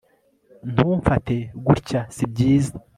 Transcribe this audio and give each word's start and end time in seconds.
ntumfate 0.73 1.35
gutya 1.65 1.99
sibyiza 2.15 2.73